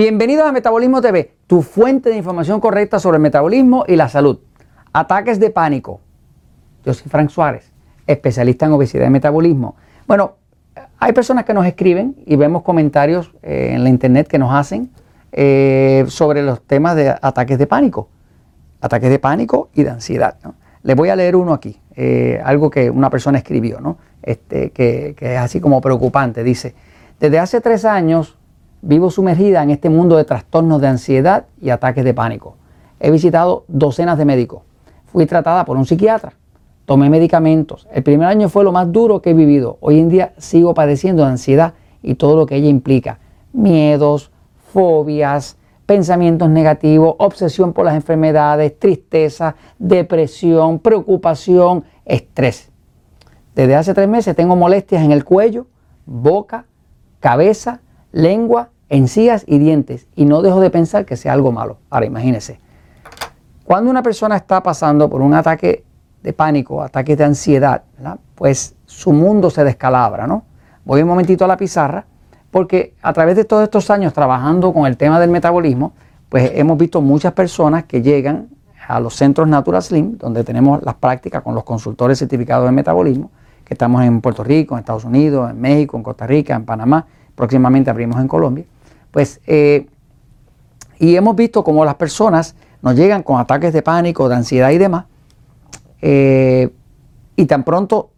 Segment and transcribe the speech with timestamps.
[0.00, 4.38] Bienvenidos a Metabolismo TV, tu fuente de información correcta sobre el metabolismo y la salud.
[4.94, 6.00] Ataques de pánico.
[6.86, 7.70] Yo soy Frank Suárez,
[8.06, 9.76] especialista en obesidad y metabolismo.
[10.06, 10.36] Bueno,
[10.98, 14.90] hay personas que nos escriben y vemos comentarios eh, en la internet que nos hacen
[15.32, 18.08] eh, sobre los temas de ataques de pánico.
[18.80, 20.38] Ataques de pánico y de ansiedad.
[20.82, 23.98] Les voy a leer uno aquí, eh, algo que una persona escribió, ¿no?
[24.22, 26.42] este, que, que es así como preocupante.
[26.42, 26.74] Dice,
[27.18, 28.38] desde hace tres años
[28.82, 32.56] Vivo sumergida en este mundo de trastornos de ansiedad y ataques de pánico.
[32.98, 34.62] He visitado docenas de médicos.
[35.06, 36.32] Fui tratada por un psiquiatra.
[36.86, 37.86] Tomé medicamentos.
[37.92, 39.76] El primer año fue lo más duro que he vivido.
[39.80, 43.18] Hoy en día sigo padeciendo de ansiedad y todo lo que ella implica.
[43.52, 44.30] Miedos,
[44.72, 52.70] fobias, pensamientos negativos, obsesión por las enfermedades, tristeza, depresión, preocupación, estrés.
[53.54, 55.66] Desde hace tres meses tengo molestias en el cuello,
[56.06, 56.64] boca,
[57.18, 57.80] cabeza,
[58.12, 60.06] lengua, encías y dientes.
[60.14, 61.78] Y no dejo de pensar que sea algo malo.
[61.88, 62.60] Ahora imagínense,
[63.64, 65.84] cuando una persona está pasando por un ataque
[66.22, 67.84] de pánico, ataque de ansiedad,
[68.34, 70.44] pues su mundo se descalabra, ¿no?
[70.84, 72.04] Voy un momentito a la pizarra,
[72.50, 75.92] porque a través de todos estos años trabajando con el tema del metabolismo,
[76.28, 78.48] pues hemos visto muchas personas que llegan
[78.88, 83.30] a los centros Natural Slim, donde tenemos las prácticas con los consultores certificados de metabolismo,
[83.64, 87.06] que estamos en Puerto Rico, en Estados Unidos, en México, en Costa Rica, en Panamá,
[87.36, 88.64] próximamente abrimos en Colombia,
[89.10, 89.86] pues, eh,
[90.98, 94.78] y hemos visto cómo las personas nos llegan con ataques de pánico, de ansiedad y
[94.78, 95.06] demás,
[96.02, 96.70] eh,
[97.36, 98.10] y tan pronto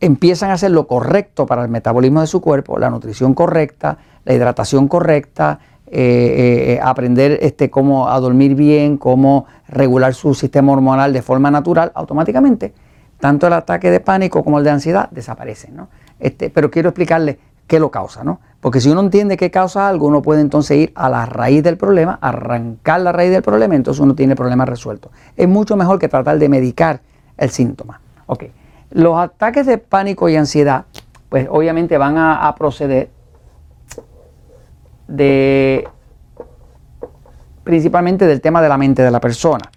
[0.00, 4.34] empiezan a hacer lo correcto para el metabolismo de su cuerpo, la nutrición correcta, la
[4.34, 5.60] hidratación correcta,
[5.92, 11.90] eh, aprender este, cómo a dormir bien, cómo regular su sistema hormonal de forma natural,
[11.94, 12.72] automáticamente
[13.20, 15.76] tanto el ataque de pánico como el de ansiedad desaparecen.
[15.76, 15.88] ¿no?
[16.18, 18.40] Este, pero quiero explicarle qué lo causa, ¿no?
[18.60, 21.78] Porque si uno entiende qué causa algo, uno puede entonces ir a la raíz del
[21.78, 25.10] problema, arrancar la raíz del problema, entonces uno tiene el problema resuelto.
[25.36, 27.00] Es mucho mejor que tratar de medicar
[27.38, 28.00] el síntoma.
[28.90, 30.84] Los ataques de pánico y ansiedad,
[31.28, 33.08] pues obviamente van a, proceder
[35.06, 35.88] de
[37.64, 39.70] principalmente del tema de la mente de la persona.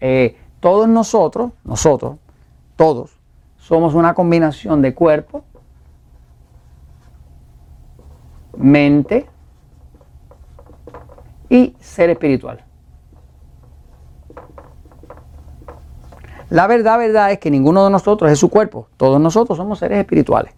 [0.00, 2.18] Eh, todos nosotros, nosotros,
[2.76, 3.18] todos,
[3.56, 5.44] somos una combinación de cuerpo,
[8.58, 9.26] mente
[11.48, 12.64] y ser espiritual.
[16.50, 18.88] La verdad, verdad es que ninguno de nosotros es su cuerpo.
[18.96, 20.54] Todos nosotros somos seres espirituales.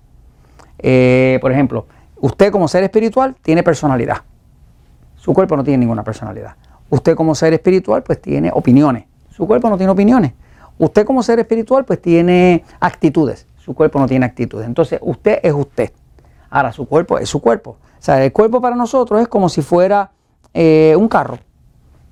[0.79, 1.87] Eh, por ejemplo,
[2.21, 4.19] usted como ser espiritual tiene personalidad.
[5.17, 6.55] Su cuerpo no tiene ninguna personalidad.
[6.89, 9.05] Usted como ser espiritual pues tiene opiniones.
[9.31, 10.33] Su cuerpo no tiene opiniones.
[10.79, 13.47] Usted como ser espiritual pues tiene actitudes.
[13.59, 14.67] Su cuerpo no tiene actitudes.
[14.67, 15.93] Entonces usted es usted.
[16.51, 17.77] Ahora su cuerpo es su cuerpo.
[17.99, 20.11] O sea, el cuerpo para nosotros es como si fuera
[20.53, 21.39] eh, un carro.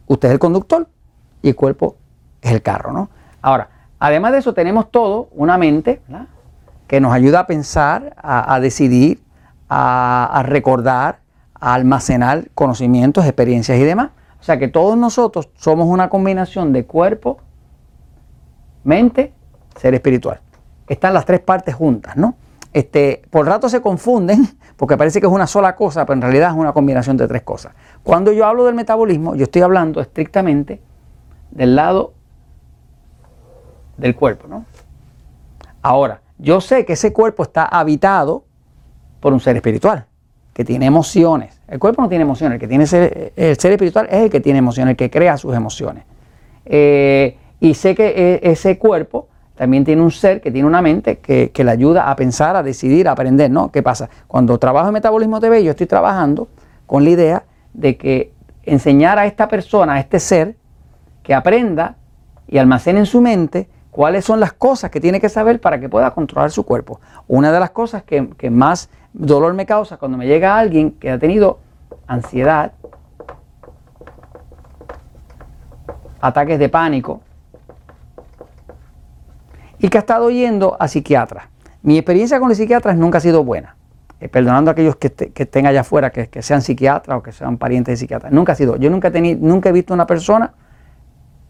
[0.06, 0.88] Usted es el conductor
[1.42, 1.96] y el cuerpo
[2.40, 3.10] es el carro, ¿no?
[3.42, 3.68] Ahora,
[3.98, 6.00] además de eso, tenemos todo una mente
[6.86, 9.22] que nos ayuda a pensar, a, decidir,
[9.68, 11.20] a, recordar,
[11.54, 14.10] a almacenar conocimientos, experiencias y demás.
[14.40, 17.38] O sea que todos nosotros somos una combinación de cuerpo,
[18.84, 19.32] mente,
[19.76, 20.40] ser espiritual.
[20.86, 22.34] Están las tres partes juntas, ¿no?
[22.72, 24.46] Este, por rato se confunden
[24.76, 27.42] porque parece que es una sola cosa, pero en realidad es una combinación de tres
[27.42, 27.72] cosas.
[28.02, 30.80] Cuando yo hablo del metabolismo, yo estoy hablando estrictamente
[31.50, 32.12] del lado
[33.96, 34.46] del cuerpo.
[34.48, 34.64] ¿no?
[35.82, 38.44] Ahora, yo sé que ese cuerpo está habitado
[39.20, 40.06] por un ser espiritual,
[40.52, 41.60] que tiene emociones.
[41.66, 44.40] El cuerpo no tiene emociones, el que tiene ser, el ser espiritual es el que
[44.40, 46.04] tiene emociones, el que crea sus emociones.
[46.64, 51.18] Eh, y sé que e, ese cuerpo también tiene un ser que tiene una mente
[51.18, 53.72] que, le ayuda a pensar, a decidir, a aprender, ¿no?
[53.72, 54.08] ¿Qué pasa?
[54.28, 56.46] Cuando trabajo en Metabolismo TV, yo estoy trabajando
[56.86, 57.42] con la idea
[57.74, 58.32] de que
[58.62, 60.54] enseñar a esta persona, a este ser,
[61.24, 61.96] que aprenda
[62.46, 65.88] y almacene en su mente cuáles son las cosas que tiene que saber para que
[65.88, 67.00] pueda controlar su cuerpo.
[67.26, 71.10] Una de las cosas que, que más dolor me causa cuando me llega alguien que
[71.10, 71.58] ha tenido
[72.06, 72.74] ansiedad,
[76.20, 77.22] ataques de pánico,
[79.78, 81.46] y que ha estado yendo a psiquiatras.
[81.82, 83.76] Mi experiencia con los psiquiatras nunca ha sido buena.
[84.20, 87.92] Eh, perdonando a aquellos que, estén allá afuera, que, sean psiquiatras o que sean parientes
[87.92, 88.32] de psiquiatras.
[88.32, 88.76] Nunca ha sido.
[88.76, 90.52] Yo nunca he, tenido, nunca he visto una persona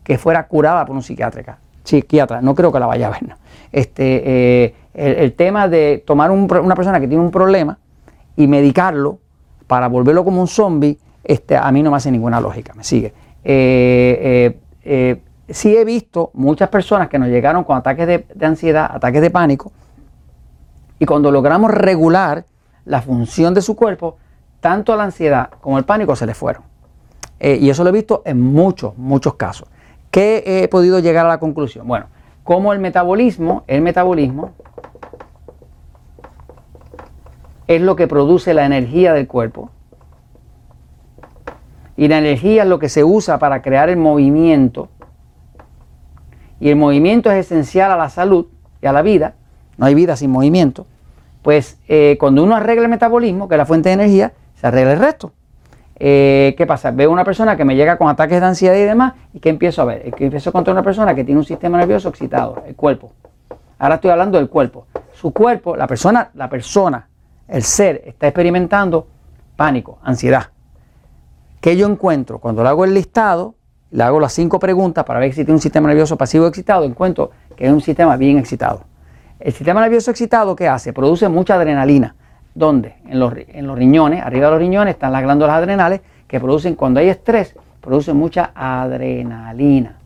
[0.05, 1.59] que fuera curada por un psiquiatra.
[1.83, 3.37] Psiquiatra, no creo que la vaya a ver.
[3.73, 7.79] Este, eh, el, tema de tomar una persona que tiene un problema
[8.37, 9.19] y medicarlo
[9.67, 12.75] para volverlo como un zombie, este, a mí no me hace ninguna lógica.
[12.75, 13.13] ¿Me sigue?
[13.45, 14.59] Eh,
[15.49, 19.73] sí he visto muchas personas que nos llegaron con ataques de, ansiedad, ataques de pánico,
[20.99, 22.45] y cuando logramos regular
[22.85, 24.17] la función de su cuerpo,
[24.61, 26.63] tanto la ansiedad como el pánico se le fueron.
[27.39, 29.69] Eh, y eso lo he visto en muchos, muchos casos.
[30.11, 31.87] ¿Qué he podido llegar a la conclusión?
[31.87, 32.07] Bueno,
[32.43, 34.53] como el metabolismo, el metabolismo
[37.69, 39.71] es lo que produce la energía del cuerpo.
[41.97, 44.89] Y la energía es lo que se usa para crear el movimiento.
[46.61, 48.47] Y el movimiento es esencial a la salud
[48.83, 49.35] y a la vida.
[49.77, 50.87] No hay vida sin movimiento.
[51.43, 54.93] Pues eh, cuando uno arregla el metabolismo, que es la fuente de energía, se arregla
[54.93, 55.33] el resto.
[56.01, 56.91] Eh, ¿Qué pasa?
[56.91, 59.83] Veo una persona que me llega con ataques de ansiedad y demás, ¿y qué empiezo
[59.83, 60.13] a ver?
[60.15, 63.13] Que empiezo contra una persona que tiene un sistema nervioso excitado, el cuerpo.
[63.79, 64.87] Ahora estoy hablando del cuerpo.
[65.13, 67.09] Su cuerpo, la persona, la persona,
[67.49, 69.09] el ser, está experimentando
[69.57, 70.51] pánico, ansiedad.
[71.61, 72.39] ¿Qué yo encuentro?
[72.39, 73.57] Cuando le hago el listado,
[73.91, 77.31] le hago las cinco preguntas para ver si tiene un sistema nervioso pasivo excitado, encuentro
[77.57, 78.83] que es un sistema bien excitado.
[79.41, 80.93] El sistema nervioso excitado, ¿qué hace?
[80.93, 82.15] Produce mucha adrenalina.
[82.55, 82.97] ¿Dónde?
[83.07, 87.09] En los, riñones, arriba de los riñones están las glándulas adrenales que producen, cuando hay
[87.09, 89.97] estrés, producen mucha adrenalina.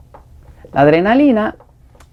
[0.73, 1.57] La adrenalina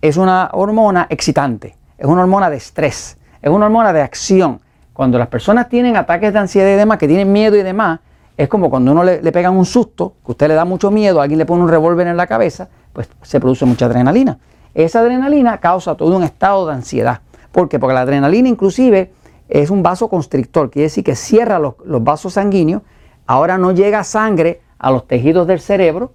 [0.01, 4.61] es una hormona excitante, es una hormona de estrés, es una hormona de acción.
[4.93, 7.99] Cuando las personas tienen ataques de ansiedad y demás, que tienen miedo y demás,
[8.39, 11.37] es como cuando uno le, pegan un susto, que usted le da mucho miedo, alguien
[11.37, 14.39] le pone un revólver en la cabeza, pues se produce mucha adrenalina.
[14.73, 17.19] Esa adrenalina causa todo un estado de ansiedad.
[17.51, 17.79] ¿Por qué?
[17.79, 19.11] Porque la adrenalina inclusive
[19.49, 22.81] es un vaso constrictor, quiere decir que cierra los, vasos sanguíneos,
[23.27, 26.13] ahora no llega sangre a los tejidos del cerebro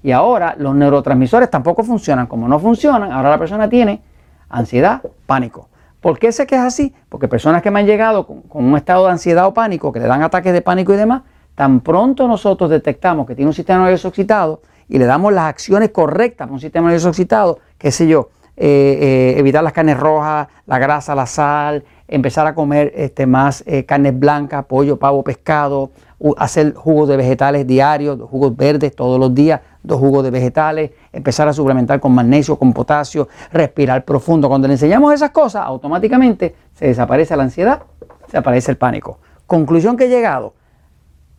[0.00, 2.28] y ahora los neurotransmisores tampoco funcionan.
[2.28, 4.00] Como no funcionan, ahora la persona tiene
[4.48, 5.68] ansiedad, pánico.
[6.00, 6.94] ¿Por qué sé que es así?
[7.08, 10.06] Porque personas que me han llegado con, un estado de ansiedad o pánico, que le
[10.06, 11.22] dan ataques de pánico y demás,
[11.54, 15.90] tan pronto nosotros detectamos que tiene un sistema nervioso excitado y le damos las acciones
[15.90, 20.48] correctas para un sistema nervioso excitado, qué sé yo, eh, eh, evitar las carnes rojas,
[20.66, 25.90] la grasa, la sal, empezar a comer este, más eh, carnes blancas, pollo, pavo, pescado,
[26.36, 31.48] hacer jugos de vegetales diarios, jugos verdes todos los días, dos jugos de vegetales, empezar
[31.48, 34.48] a suplementar con magnesio, con potasio, respirar profundo.
[34.48, 37.82] Cuando le enseñamos esas cosas, automáticamente se desaparece la ansiedad,
[38.30, 39.18] se aparece el pánico.
[39.46, 40.54] Conclusión que he llegado,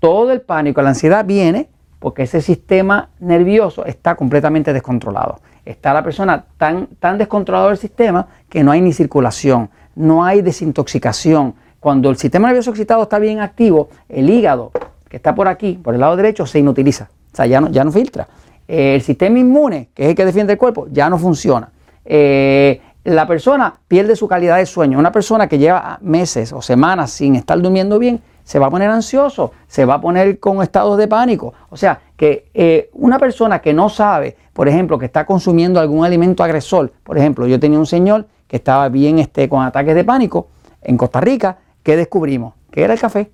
[0.05, 1.67] todo el pánico, la ansiedad viene
[1.97, 5.39] porque ese sistema nervioso está completamente descontrolado.
[5.65, 10.43] Está la persona tan, tan descontrolado del sistema que no hay ni circulación, no hay
[10.43, 11.55] desintoxicación.
[11.79, 14.71] Cuando el sistema nervioso excitado está bien activo, el hígado,
[15.09, 17.09] que está por aquí, por el lado derecho, se inutiliza.
[17.33, 18.27] O sea, ya no, ya no filtra.
[18.67, 21.71] Eh, el sistema inmune, que es el que defiende el cuerpo, ya no funciona.
[22.05, 24.99] Eh, la persona pierde su calidad de sueño.
[24.99, 28.89] Una persona que lleva meses o semanas sin estar durmiendo bien, se va a poner
[28.89, 31.53] ansioso, se va a poner con estados de pánico.
[31.69, 36.05] O sea, que eh, una persona que no sabe, por ejemplo, que está consumiendo algún
[36.05, 40.03] alimento agresor, por ejemplo, yo tenía un señor que estaba bien este, con ataques de
[40.03, 40.47] pánico
[40.81, 42.53] en Costa Rica, ¿qué descubrimos?
[42.71, 43.31] Que era el café.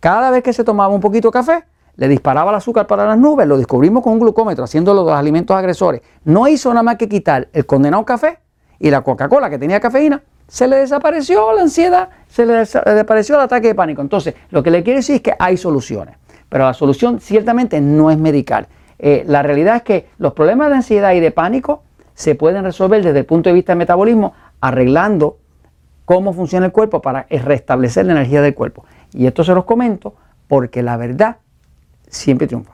[0.00, 1.64] Cada vez que se tomaba un poquito de café,
[1.96, 5.18] le disparaba el azúcar para las nubes, lo descubrimos con un glucómetro, haciéndolo de los
[5.18, 6.00] alimentos agresores.
[6.24, 8.38] No hizo nada más que quitar el condenado café
[8.78, 13.42] y la Coca-Cola que tenía cafeína, se le desapareció la ansiedad, se le desapareció el
[13.42, 14.02] ataque de pánico.
[14.02, 16.16] Entonces, lo que le quiere decir es que hay soluciones,
[16.48, 18.68] pero la solución ciertamente no es medical.
[18.98, 21.82] Eh, la realidad es que los problemas de ansiedad y de pánico
[22.14, 25.38] se pueden resolver desde el punto de vista del metabolismo arreglando
[26.04, 28.84] cómo funciona el cuerpo para restablecer la energía del cuerpo.
[29.12, 30.14] Y esto se los comento
[30.48, 31.38] porque la verdad
[32.08, 32.73] siempre triunfa.